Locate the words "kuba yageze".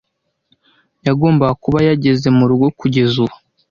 1.63-2.27